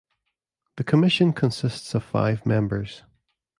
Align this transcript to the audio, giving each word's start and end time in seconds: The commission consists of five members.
The 0.77 0.83
commission 0.83 1.31
consists 1.31 1.93
of 1.93 2.03
five 2.03 2.43
members. 2.43 3.03